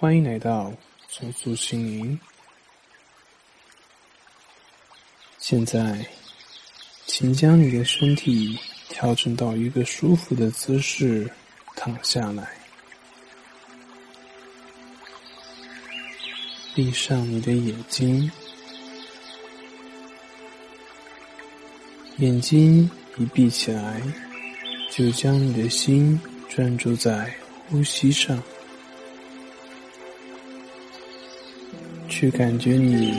[0.00, 0.72] 欢迎来到
[1.10, 2.18] 重塑心灵。
[5.36, 6.06] 现在，
[7.04, 8.58] 请将你的身体
[8.88, 11.30] 调整到一个舒服的姿势，
[11.76, 12.48] 躺下来，
[16.74, 18.32] 闭上你的眼睛。
[22.16, 24.00] 眼睛一闭起来，
[24.90, 27.30] 就将你的心专注在
[27.68, 28.42] 呼吸上。
[32.20, 33.14] 去感觉你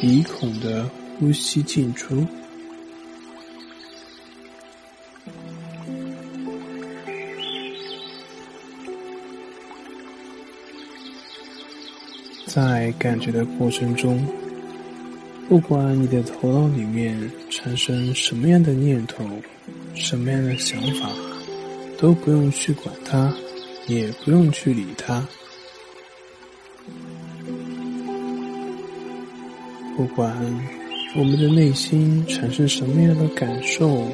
[0.00, 2.24] 鼻孔的呼吸进出，
[12.46, 14.24] 在感觉的过程中，
[15.48, 19.28] 不管你的头脑里面产生什么样的念头、
[19.96, 21.10] 什么样的想法，
[21.98, 23.34] 都不用去管它，
[23.88, 25.26] 也不用去理它。
[29.96, 30.34] 不管
[31.16, 34.08] 我们的内心产生什么样的感受，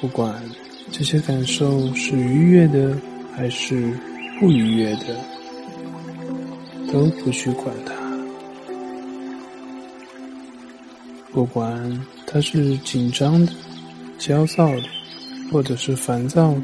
[0.00, 0.42] 不管
[0.90, 2.96] 这些感受是愉悦的
[3.36, 3.92] 还是
[4.40, 5.16] 不愉悦的，
[6.92, 7.94] 都不去管它。
[11.32, 13.52] 不管它是紧张的、
[14.18, 14.82] 焦躁的，
[15.52, 16.54] 或者是烦躁、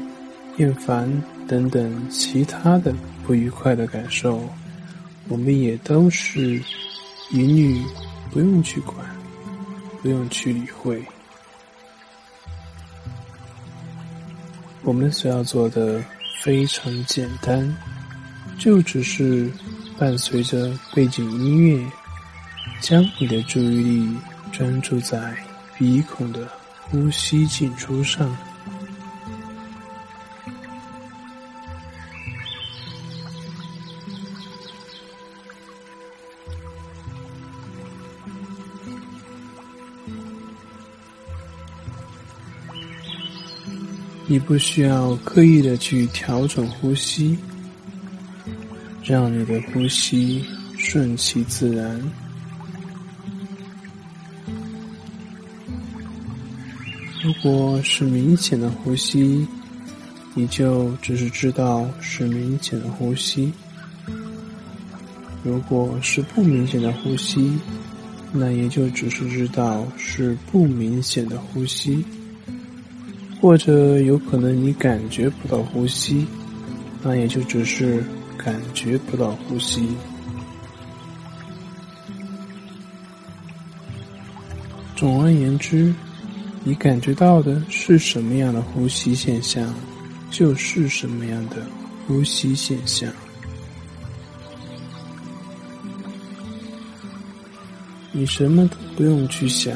[0.57, 1.09] 厌烦
[1.47, 2.93] 等等其他的
[3.25, 4.43] 不愉快的感受，
[5.29, 6.61] 我们也都是。
[7.31, 7.81] 一律
[8.29, 8.97] 不用去管，
[10.01, 11.01] 不用去理会。
[14.83, 16.03] 我们所要做的
[16.41, 17.77] 非常简单，
[18.57, 19.49] 就只是
[19.97, 21.91] 伴随着背景音乐，
[22.81, 24.17] 将你的注意力
[24.51, 25.35] 专注在
[25.77, 26.49] 鼻孔的
[26.81, 28.35] 呼吸进出上。
[44.31, 47.37] 你不需要刻意的去调整呼吸，
[49.03, 50.41] 让你的呼吸
[50.77, 52.01] 顺其自然。
[57.21, 59.45] 如果是明显的呼吸，
[60.33, 63.51] 你就只是知道是明显的呼吸；
[65.43, 67.59] 如果是不明显的呼吸，
[68.31, 72.01] 那也就只是知道是不明显的呼吸。
[73.41, 76.27] 或者有可能你感觉不到呼吸，
[77.01, 78.03] 那也就只是
[78.37, 79.89] 感觉不到呼吸。
[84.95, 85.91] 总而言之，
[86.63, 89.73] 你感觉到的是什么样的呼吸现象，
[90.29, 91.65] 就是什么样的
[92.05, 93.11] 呼吸现象。
[98.11, 99.75] 你什么都不用去想，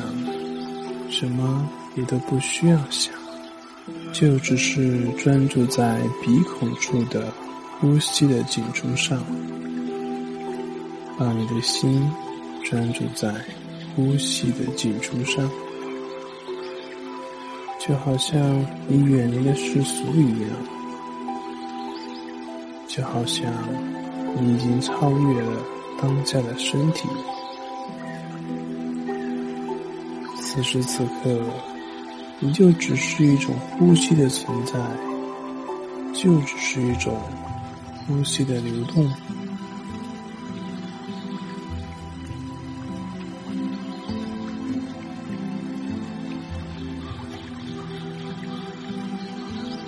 [1.09, 3.14] 什么也都不需要想。
[4.17, 7.33] 就只是专注在鼻孔处的
[7.77, 9.21] 呼吸的进出上，
[11.19, 12.09] 把你的心
[12.63, 13.29] 专注在
[13.93, 15.51] 呼吸的进出上，
[17.77, 20.49] 就好像你远离了世俗一样，
[22.87, 23.51] 就好像
[24.39, 25.61] 你已经超越了
[26.01, 27.09] 当下的身体，
[30.39, 31.37] 此时此刻。
[32.40, 34.73] 你就只是一种呼吸的存在，
[36.13, 37.18] 就只是一种
[38.06, 39.09] 呼吸的流动。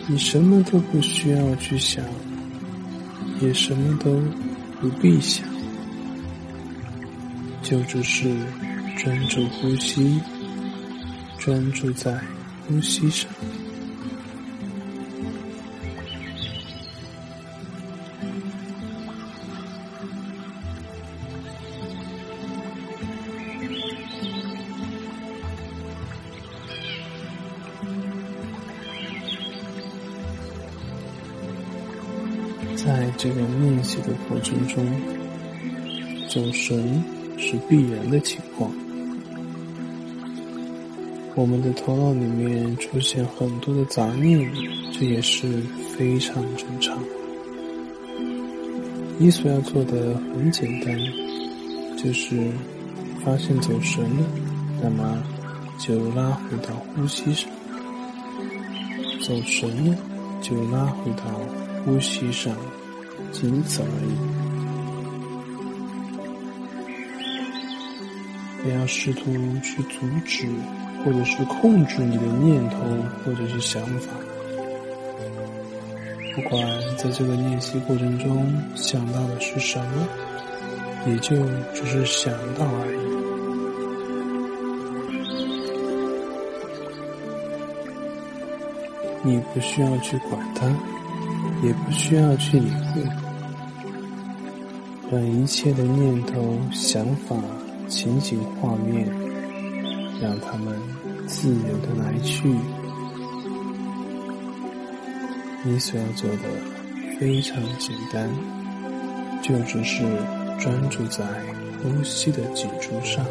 [0.09, 2.03] 你什么都不需要去想，
[3.41, 4.22] 也什么都
[4.79, 5.46] 不必想，
[7.62, 8.34] 就只是
[8.96, 10.19] 专注呼吸，
[11.47, 12.13] 专注在。
[12.68, 13.31] 呼吸上，
[32.76, 34.85] 在这个练习的过程中，
[36.29, 37.02] 走神
[37.38, 38.70] 是必然的情况。
[41.37, 44.51] 我们的头脑里面出现很多的杂念
[44.91, 45.61] 这也是
[45.95, 46.97] 非常正常。
[49.19, 50.97] 你所要做的很简单
[51.95, 52.51] 就是
[53.23, 54.25] 发现走神了
[54.81, 55.23] 那么
[55.78, 57.47] 就拉回到呼吸上
[59.22, 59.95] 走神了
[60.41, 61.23] 就拉回到
[61.85, 62.51] 呼吸上
[63.31, 64.47] 仅此而已。
[68.63, 69.31] 不要试图
[69.61, 70.47] 去阻止
[71.03, 72.78] 或者是控制你的念头
[73.23, 74.14] 或者是想法。
[76.35, 76.61] 不管
[76.97, 80.08] 在这个练习过程中想到的是什么，
[81.08, 81.35] 也就
[81.73, 82.97] 只是想到而已。
[89.23, 90.67] 你不需要去管它，
[91.64, 93.02] 也不需要去理会，
[95.11, 97.35] 让一切的念头、想法、
[97.90, 99.09] 情景、画面，
[100.22, 100.79] 让他们
[101.28, 102.55] 自由的来去。
[105.64, 108.29] 你所要做的非常简单，
[109.41, 110.03] 就只是
[110.59, 111.25] 专注在
[111.84, 113.25] 呼吸的脊柱上。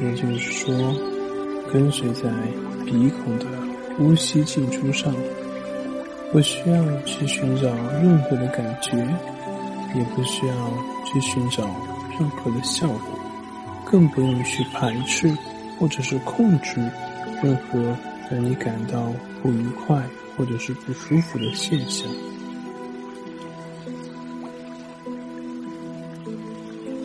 [0.00, 0.94] 也就是说，
[1.72, 2.30] 跟随在
[2.84, 3.46] 鼻孔的
[3.96, 5.12] 呼吸进出上，
[6.30, 7.68] 不需要去寻找
[8.00, 8.96] 任何的感觉，
[9.96, 10.54] 也不需要
[11.12, 11.64] 去寻找
[12.18, 13.18] 任何的效果，
[13.84, 15.36] 更不用去排斥
[15.78, 16.76] 或者是控制
[17.42, 17.96] 任何
[18.30, 19.12] 让你感到
[19.42, 20.02] 不愉快
[20.36, 22.06] 或者是不舒服的现象。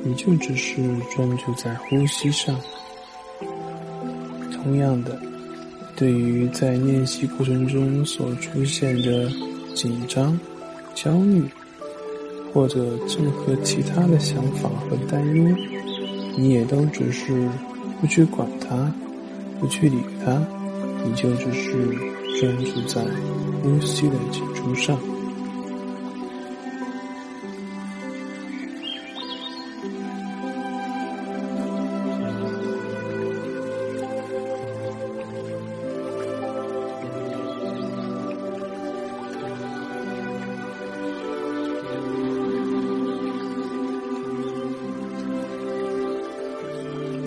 [0.05, 0.81] 你就只是
[1.15, 2.59] 专注在呼吸上。
[4.51, 5.17] 同样的，
[5.95, 9.29] 对于在练习过程中所出现的
[9.73, 10.37] 紧张、
[10.93, 11.45] 焦虑，
[12.53, 15.43] 或者任何其他的想法和担忧，
[16.37, 17.49] 你也都只是
[17.99, 18.93] 不去管它，
[19.59, 20.45] 不去理它，
[21.03, 21.71] 你就只是
[22.39, 23.01] 专注在
[23.63, 24.97] 呼吸的基础上。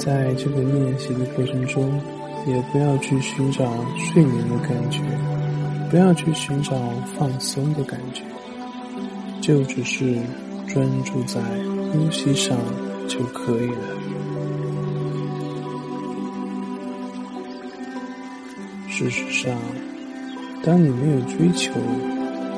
[0.06, 2.00] 在这个练习的过程中，
[2.47, 3.64] 也不要去寻找
[3.99, 5.00] 睡眠的感觉，
[5.91, 6.76] 不要去寻找
[7.19, 8.23] 放松的感觉，
[9.43, 10.14] 就只是
[10.69, 11.41] 专注在
[11.91, 12.56] 呼吸上
[13.08, 13.97] 就可以了。
[18.88, 19.52] 事实上，
[20.62, 21.73] 当你没有追求、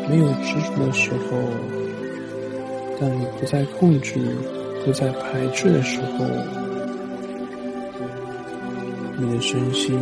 [0.07, 1.39] 没有执着的时候，
[3.01, 4.17] 当你不再控制、
[4.85, 6.27] 不再排斥的时候，
[9.21, 9.99] 你的身心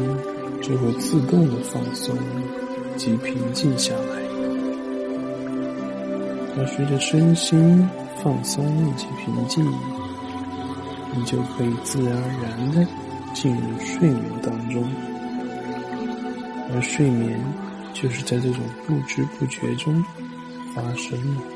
[0.61, 2.15] 就会自动的放松
[2.97, 4.23] 及平静下来，
[6.59, 7.89] 而随着身心
[8.23, 9.65] 放松以及平静，
[11.15, 12.87] 你就可以自然而然的
[13.33, 14.85] 进入睡眠当中，
[16.75, 17.41] 而睡眠
[17.95, 20.05] 就是在这种不知不觉中
[20.75, 21.56] 发生了。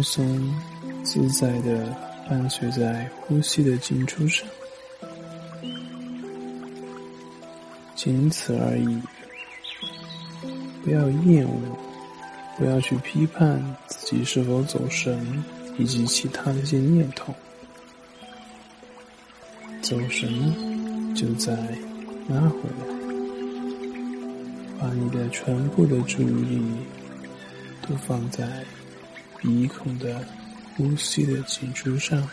[0.00, 0.54] 轻松
[1.04, 1.94] 自在的
[2.26, 4.48] 伴随在呼吸的进出上，
[7.94, 9.02] 仅此而已。
[10.82, 11.76] 不要厌恶，
[12.56, 15.44] 不要去批判自己是否走神，
[15.76, 17.34] 以及其他的一些念头。
[19.82, 21.52] 走神就再
[22.26, 22.86] 拉回来，
[24.80, 26.62] 把你的全部的注意力
[27.86, 28.64] 都放在。
[29.40, 30.22] 鼻孔的
[30.76, 32.28] 呼吸的脊柱上。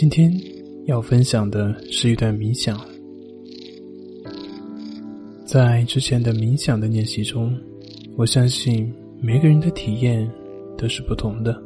[0.00, 0.32] 今天
[0.86, 2.80] 要分享的是一段冥想。
[5.44, 7.54] 在之前的冥想的练习中，
[8.16, 10.26] 我相信每个人的体验
[10.78, 11.62] 都是不同的。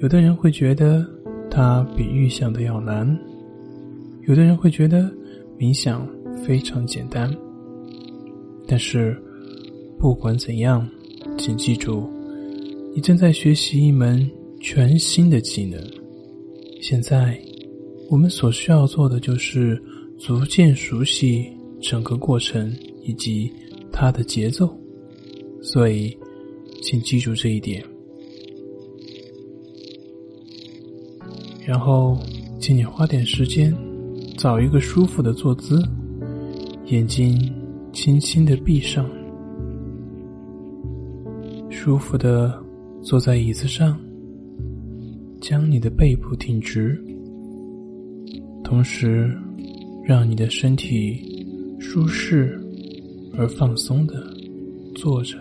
[0.00, 1.06] 有的人会觉得
[1.50, 3.06] 它比预想的要难，
[4.26, 5.14] 有的人会觉得
[5.58, 6.08] 冥想
[6.46, 7.30] 非常简单。
[8.66, 9.14] 但是，
[9.98, 10.88] 不管怎样，
[11.36, 12.08] 请记住，
[12.94, 14.26] 你正在学习一门
[14.60, 15.78] 全新的技能。
[16.80, 17.40] 现在，
[18.08, 19.82] 我们所需要做的就是
[20.18, 23.50] 逐渐熟悉整个过程以及
[23.90, 24.72] 它的节奏。
[25.62, 26.16] 所以，
[26.82, 27.82] 请记住这一点。
[31.66, 32.16] 然后，
[32.60, 33.74] 请你花点时间，
[34.36, 35.82] 找一个舒服的坐姿，
[36.84, 37.36] 眼睛
[37.92, 39.10] 轻轻的闭上，
[41.68, 42.56] 舒服的
[43.02, 43.98] 坐在椅子上，
[45.48, 47.00] 将你的背部挺直，
[48.64, 49.32] 同时
[50.04, 51.46] 让你的身体
[51.78, 52.60] 舒适
[53.32, 54.26] 而放松的
[54.96, 55.38] 坐着。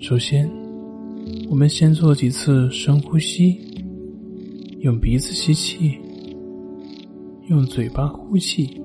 [0.00, 0.50] 首先。
[1.48, 3.56] 我们先做几次深呼吸，
[4.80, 5.92] 用鼻子吸气，
[7.48, 8.80] 用嘴巴呼气。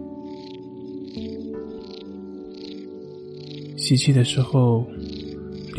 [3.75, 4.85] 吸气的时候，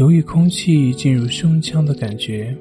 [0.00, 2.56] 留意空气进入胸腔的感觉；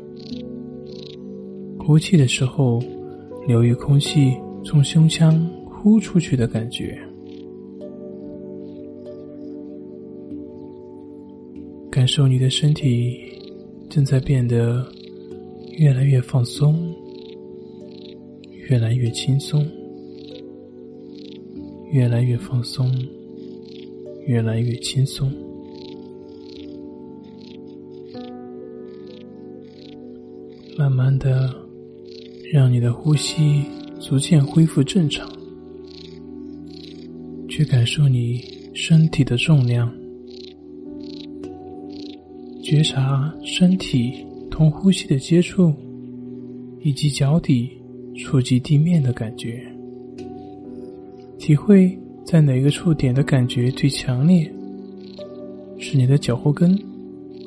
[1.79, 2.83] 呼气的时候，
[3.47, 6.99] 留意空气从胸腔呼出去的感觉。
[11.89, 13.17] 感受你的身体。
[13.89, 14.85] 正在变得
[15.77, 16.93] 越来越放松，
[18.69, 19.65] 越来越轻松，
[21.93, 22.93] 越来越放松，
[24.27, 25.31] 越来越轻松。
[30.79, 31.53] 慢慢的，
[32.53, 33.65] 让你的呼吸
[33.99, 35.29] 逐渐恢复正常，
[37.49, 38.41] 去感受你
[38.73, 39.93] 身体的重量。
[42.63, 45.73] 觉察身体同呼吸的接触，
[46.79, 47.69] 以及脚底
[48.15, 49.61] 触及地面的感觉。
[51.37, 54.49] 体会在哪个触点的感觉最强烈？
[55.77, 56.73] 是你的脚后跟，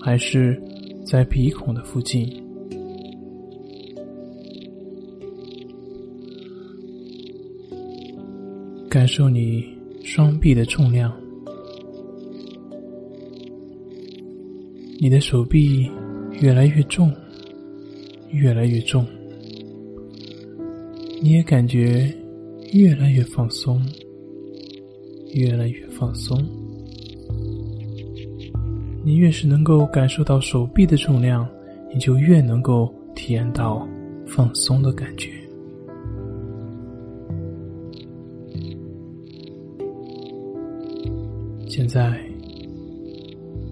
[0.02, 0.62] 还是
[1.02, 2.30] 在鼻孔的附近？
[8.92, 9.64] 感受你
[10.04, 11.10] 双臂的重量。
[15.00, 15.90] 你的手臂
[16.42, 17.10] 越来越重，
[18.32, 19.06] 越来越重，
[21.22, 22.14] 你也感觉
[22.74, 23.82] 越来越放松，
[25.32, 26.38] 越来越放松。
[29.02, 31.48] 你越是能够感受到手臂的重量，
[31.94, 33.88] 你就越能够体验到
[34.26, 35.30] 放松的感觉。
[41.92, 42.18] 在。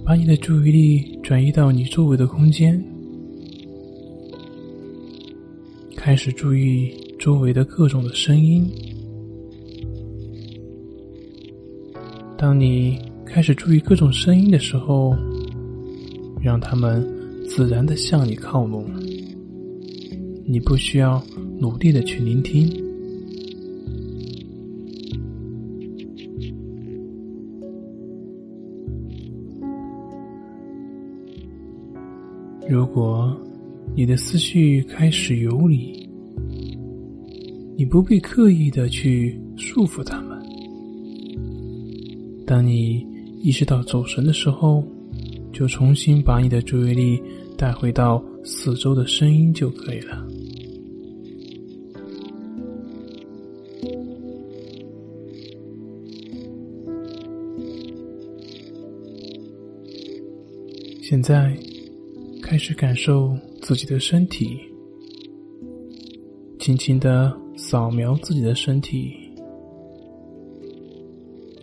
[0.04, 2.82] 把你的注意力转移到你周围的空间，
[5.96, 8.68] 开始注意周围的各种的声音。
[12.36, 15.14] 当你开始注意各种声音的时候，
[16.42, 17.06] 让他们
[17.46, 18.84] 自然的向你靠拢，
[20.44, 21.22] 你不需要
[21.58, 22.89] 努力的去聆听。
[32.80, 33.38] 如果
[33.94, 36.08] 你的思绪开始游离，
[37.76, 40.42] 你不必刻意的去束缚他们。
[42.46, 43.06] 当你
[43.42, 44.82] 意识到走神的时候，
[45.52, 47.20] 就重新把你的注意力
[47.54, 50.26] 带回到四周的声音就可以了。
[61.02, 61.54] 现在。
[62.50, 63.32] 开始感受
[63.62, 64.58] 自己的身体，
[66.58, 69.14] 轻轻的扫描自己的身体，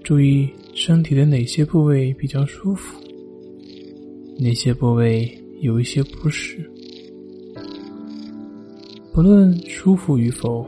[0.02, 2.98] 注意身体的哪些部位比较舒服，
[4.40, 6.58] 哪些部位有一些不适。
[9.12, 10.66] 不论舒服与否，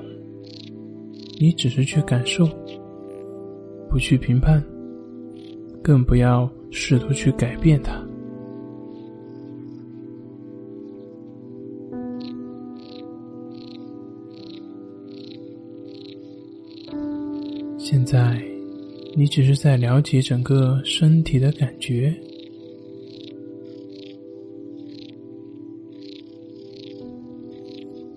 [1.39, 2.45] 你只是去感受，
[3.89, 4.62] 不去评判，
[5.82, 8.05] 更不要试图去改变它。
[19.19, 22.15] 你只是在了解整个身体的感觉。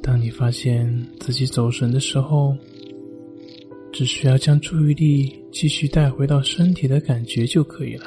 [0.01, 0.89] 当你发现
[1.19, 2.57] 自己走神的时候
[3.93, 8.07] 只需要将注意力继续带回到身体的感觉就可以了。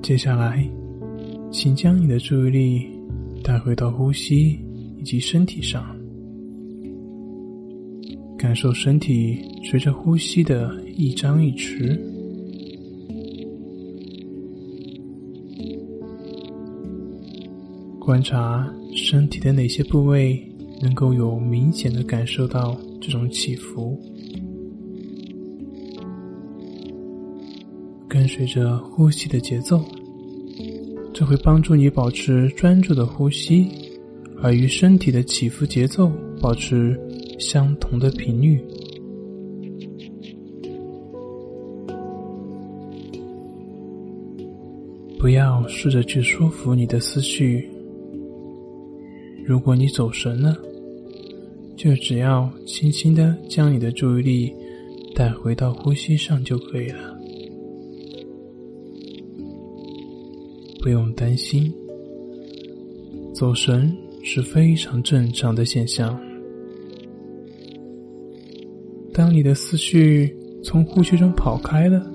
[0.00, 0.66] 接下来
[1.52, 2.97] 请将你的注意力
[3.68, 4.58] 回到呼吸
[4.98, 5.94] 以及身体上，
[8.38, 12.00] 感受身体随着呼吸的一张一弛，
[17.98, 20.42] 观察身体的哪些部位
[20.80, 24.00] 能够有明显的感受到这种起伏。
[28.08, 29.84] 跟随着呼吸的节奏，
[31.18, 33.66] 这会帮助你保持专注的呼吸，
[34.40, 36.08] 而与身体的起伏节奏
[36.40, 36.96] 保持
[37.40, 38.64] 相同的频率。
[45.18, 47.68] 不要试着去说服你的思绪。
[49.44, 50.56] 如果你走神了，
[51.74, 54.54] 就只要轻轻的将你的注意力
[55.16, 57.17] 带回到呼吸上就可以了。
[60.88, 61.70] 不用担心，
[63.34, 66.18] 走神是非常正常的现象。
[69.12, 72.10] 当你的思绪从呼吸中跑开了，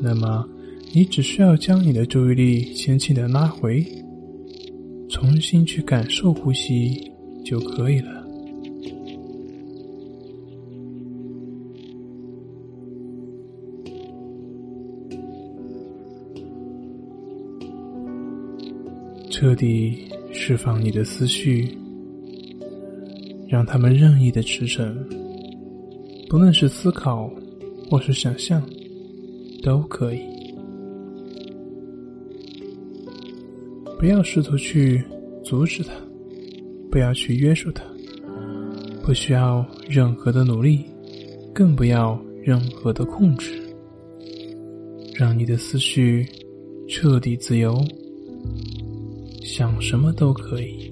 [0.00, 0.48] 那么
[0.94, 3.84] 你只需要将你的注意力轻轻的拉回，
[5.08, 7.10] 重新去感受呼吸
[7.44, 8.17] 就可以了。
[19.40, 19.96] 彻底
[20.32, 21.68] 释放你的思绪，
[23.46, 24.92] 让他们任意的驰骋，
[26.28, 27.30] 不论是思考
[27.88, 28.60] 或是想象，
[29.62, 30.18] 都可以。
[33.96, 35.00] 不要试图去
[35.44, 35.92] 阻止它，
[36.90, 37.84] 不要去约束它，
[39.04, 40.84] 不需要任何的努力，
[41.54, 43.52] 更不要任何的控制，
[45.14, 46.26] 让你的思绪
[46.88, 47.80] 彻底自由。
[49.58, 50.88] 想什么都可以。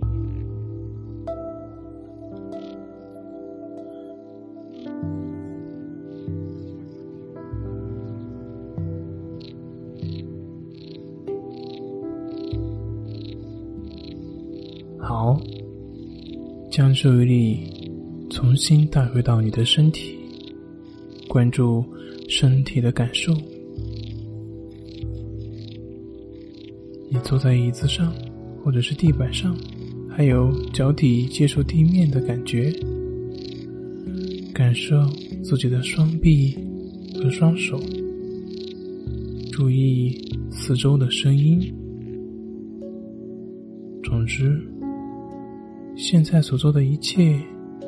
[14.98, 15.40] 好，
[16.68, 20.18] 将注意力重新带回到你的身体，
[21.29, 21.85] 关注
[22.29, 23.33] 身体的感受。
[27.09, 28.12] 你坐在椅子上。
[28.66, 29.57] 或者是地板上，
[30.11, 32.74] 还有脚底接触地面的感觉，
[34.52, 35.07] 感受
[35.44, 36.52] 自己的双臂
[37.14, 37.81] 和双手，
[39.52, 41.72] 注意四周的声音。
[44.02, 44.61] 总之，
[45.96, 47.38] 现在所做的一切，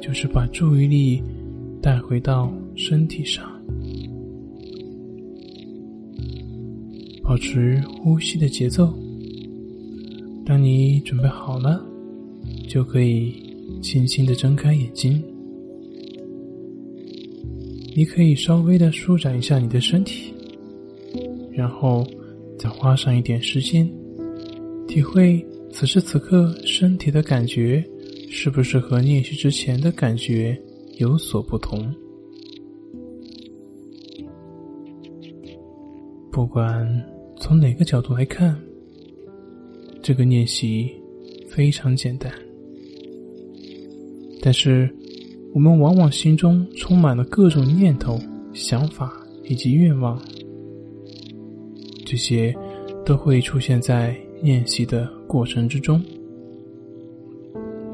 [0.00, 1.20] 就是把注意力
[1.82, 3.44] 带回到身体上，
[7.24, 8.96] 保持呼吸的节奏。
[10.48, 11.84] 当你准备好了，
[12.66, 13.34] 就可以
[13.82, 15.22] 轻轻的睁开眼睛。
[17.94, 20.32] 你可以稍微的舒展一下你的身体，
[21.52, 22.02] 然后
[22.58, 23.86] 再花上一点时间，
[24.86, 27.84] 体会此时此刻身体的感觉
[28.30, 30.58] 是不是和练习之前的感觉
[30.96, 31.94] 有所不同。
[36.32, 37.04] 不管
[37.36, 38.58] 从哪个角度来看。
[40.08, 40.90] 这个练习
[41.50, 42.32] 非常简单，
[44.40, 44.88] 但是
[45.52, 48.18] 我们往往心中充满了各种念头、
[48.54, 50.18] 想法以及愿望，
[52.06, 52.56] 这些
[53.04, 56.02] 都会出现在练习的过程之中。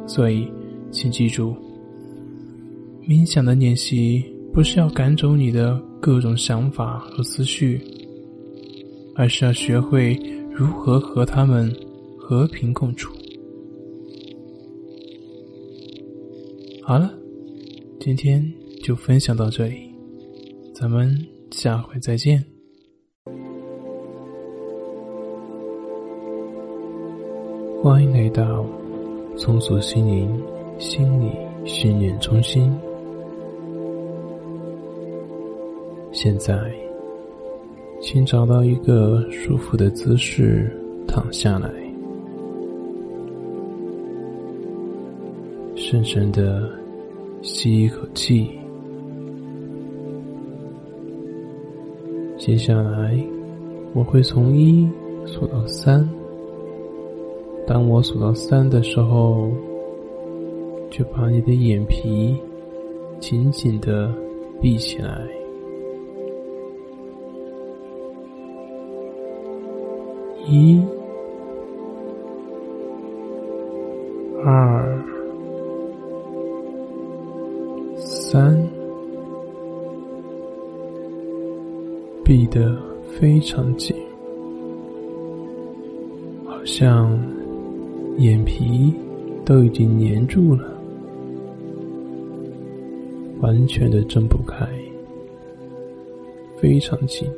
[0.07, 0.47] 所以，
[0.93, 1.53] 请记住，
[3.09, 7.81] 冥想的练习不是要赶走你的各种想法和思绪，
[9.17, 10.17] 而是要学会
[10.53, 11.75] 如何和他们。
[12.27, 13.13] 和平共处。
[16.83, 17.13] 好了，
[18.01, 18.43] 今天
[18.83, 19.95] 就分享到这里，
[20.75, 21.15] 咱们
[21.51, 22.43] 下回再见。
[27.83, 28.65] 欢迎来到
[29.37, 30.43] 松鼠心灵
[30.79, 31.31] 心理
[31.67, 32.75] 训练中心。
[36.11, 36.59] 现在，
[38.01, 40.75] 请找到一个舒服的姿势
[41.07, 41.84] 躺下来。
[45.95, 46.69] 深深的
[47.41, 48.51] 吸一口气，
[52.37, 53.17] 接下来，
[53.93, 54.89] 我会从一
[55.25, 56.05] 数到三。
[57.65, 59.53] 当我数到三的时候，
[60.91, 62.37] 就把你的眼皮
[63.21, 64.13] 紧紧的
[64.61, 65.25] 闭起来。
[70.49, 70.83] 一、
[83.45, 83.95] 常紧，
[86.47, 87.17] 好像
[88.19, 88.93] 眼皮
[89.45, 90.65] 都已经粘住了，
[93.41, 94.67] 完全的睁不开，
[96.57, 97.29] 非常紧。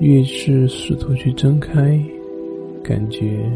[0.00, 1.98] 越是试图去睁开，
[2.82, 3.50] 感觉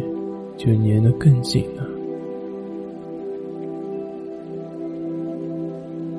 [0.56, 1.86] 就粘得更紧了。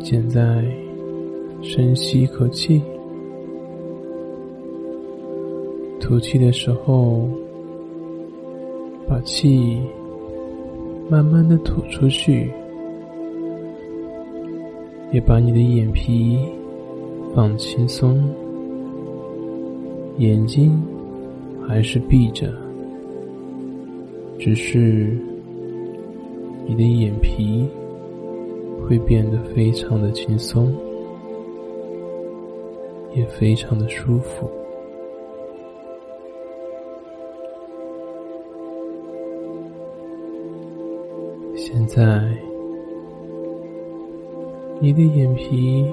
[0.03, 0.63] 现在，
[1.61, 2.81] 深吸一口气，
[6.11, 7.25] 吐气的时候，
[9.07, 9.81] 把气
[11.09, 12.51] 慢慢的吐出去，
[15.13, 16.37] 也把你的眼皮
[17.33, 18.21] 放轻松。
[20.17, 20.83] 眼睛
[21.65, 22.53] 还是闭着，
[24.37, 25.17] 只是
[26.67, 27.65] 你的眼皮
[28.85, 30.75] 会变得非常的轻松，
[33.15, 34.51] 也非常的舒服。
[41.93, 42.23] 在，
[44.79, 45.85] 你的眼皮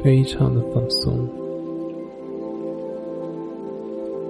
[0.00, 1.18] 非常的放松。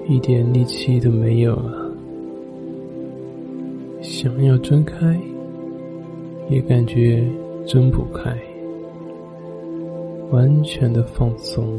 [0.09, 1.93] 一点力气都没有了，
[4.01, 5.15] 想要睁开，
[6.49, 7.23] 也感觉
[7.67, 8.35] 睁不开，
[10.31, 11.79] 完全的放松。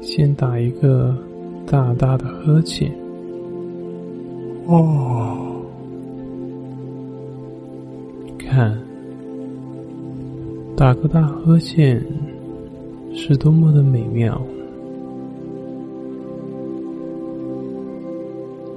[0.00, 1.12] 先打一个
[1.66, 2.90] 大大的呵欠，
[4.66, 5.36] 哦，
[8.38, 8.78] 看。
[10.76, 12.00] 打个大呵欠，
[13.12, 14.40] 是多么的美妙！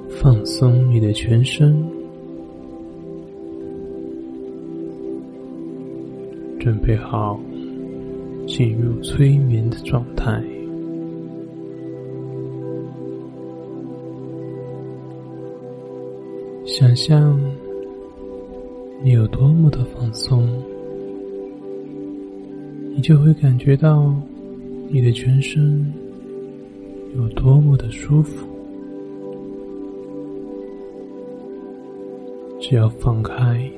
[0.10, 1.86] 放松你的全身，
[6.60, 7.40] 准备好
[8.48, 10.44] 进入催眠的状态。
[16.80, 17.38] 想象
[19.04, 20.48] 你有多么的放松。
[22.96, 24.16] 你就会感觉到
[24.88, 25.94] 你的全身
[27.18, 28.48] 有多么的舒服。
[32.62, 33.70] 只要放开、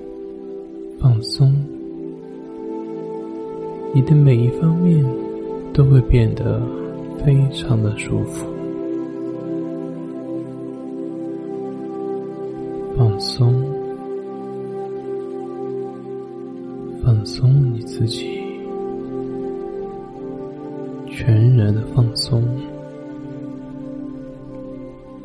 [1.00, 1.52] 放松，
[3.96, 5.04] 你的每一方面
[5.74, 6.62] 都会变得
[7.26, 8.46] 非常的舒服。
[13.22, 13.64] 松，
[17.04, 18.42] 放松你自己。
[21.08, 22.44] 全然的放松，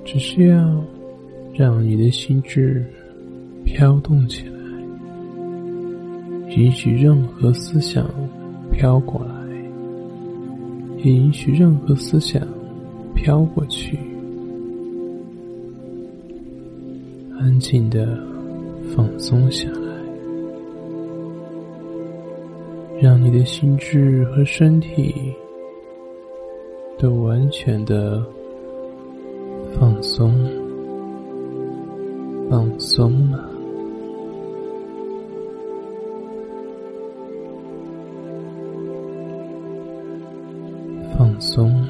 [0.04, 0.85] 只需要
[1.54, 2.85] 让你的心智
[3.64, 4.54] 飘动起来，
[6.54, 8.06] 允许任何思想
[8.70, 9.32] 飘过来，
[10.98, 12.46] 也允许任何思想
[13.14, 13.98] 飘过去，
[17.46, 18.04] 安静的
[18.92, 19.94] 放松下来，
[23.00, 25.14] 让你的心智和身体。
[26.98, 28.24] 都完全的
[29.78, 30.35] 放松，
[32.50, 33.51] 放松了，
[41.16, 41.86] 放松，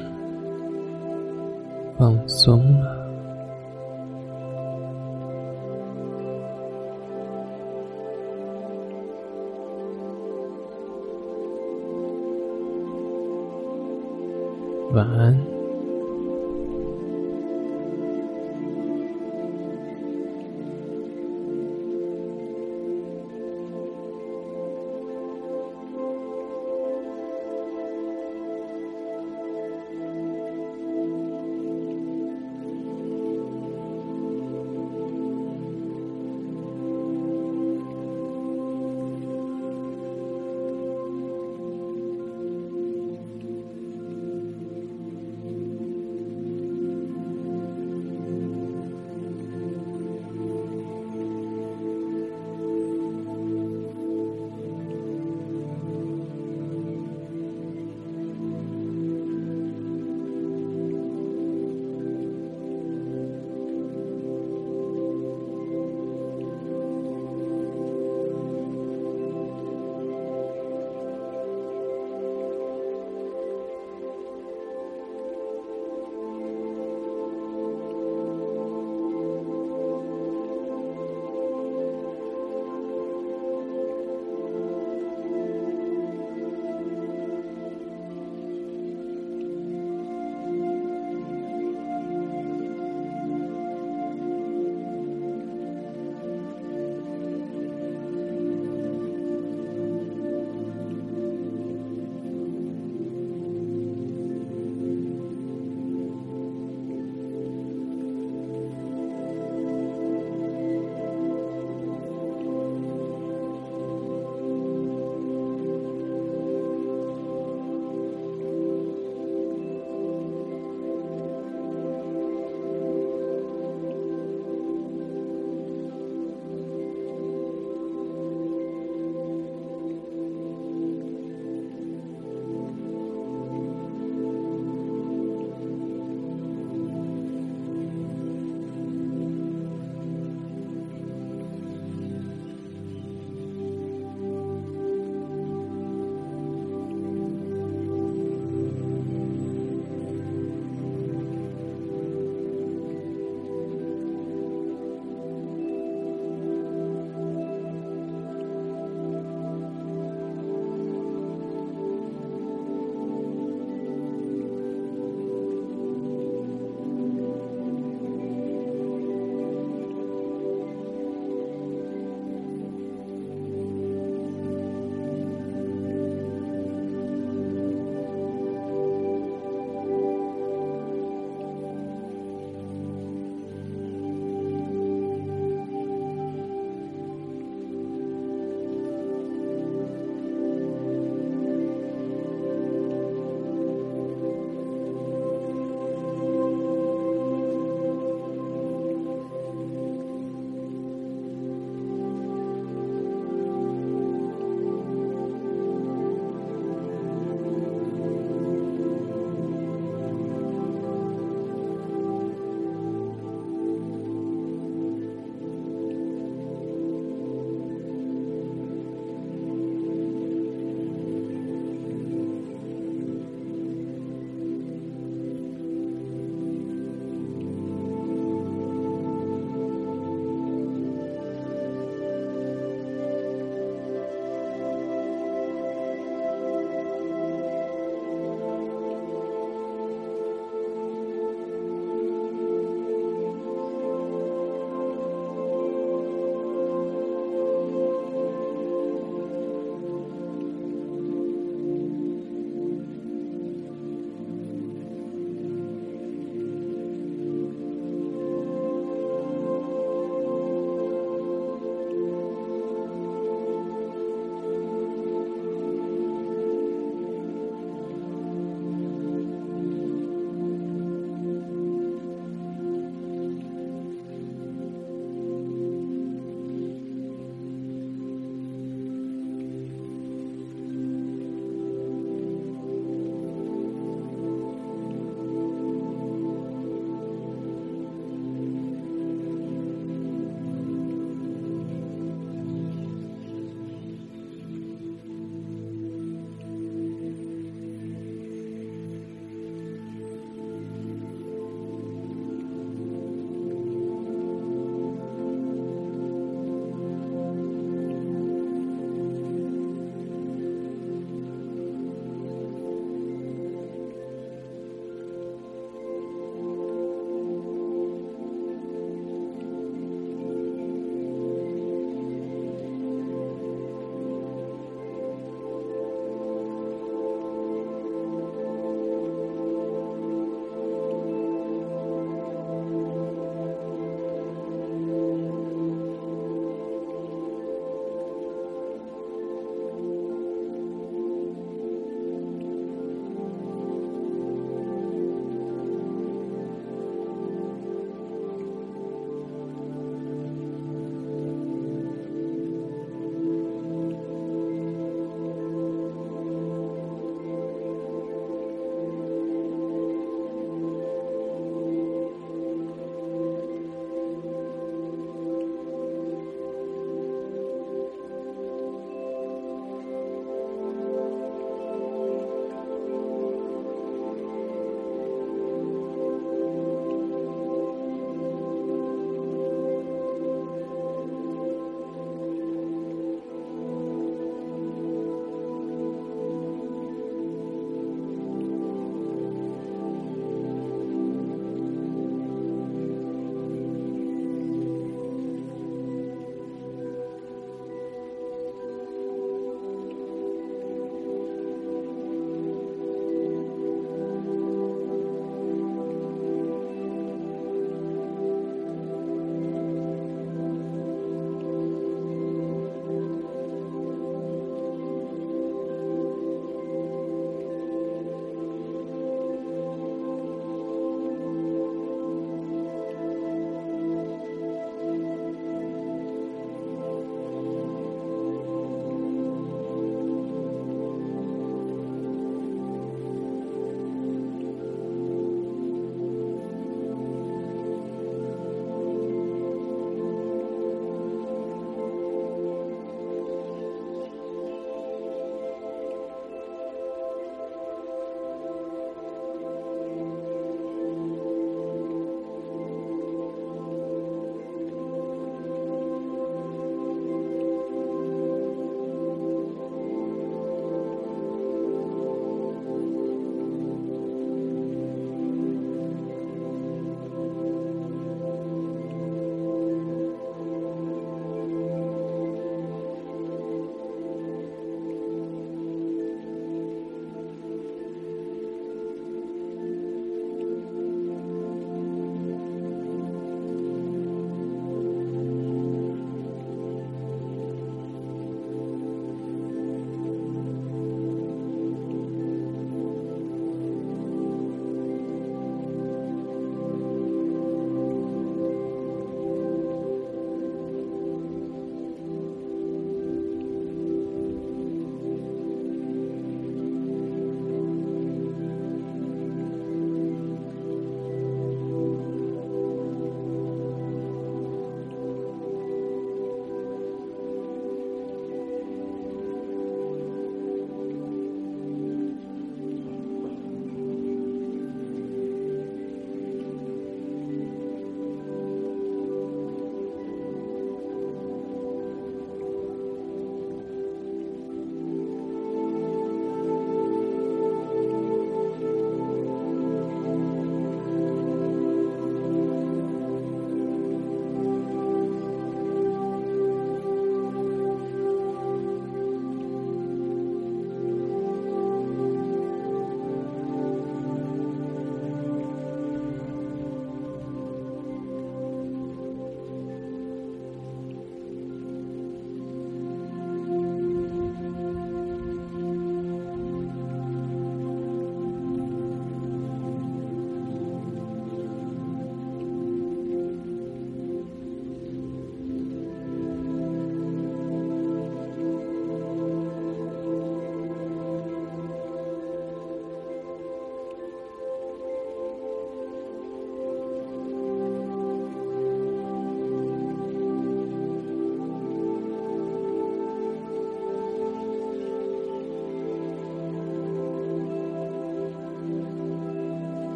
[1.97, 2.96] 放松了。
[14.97, 15.56] 晚安。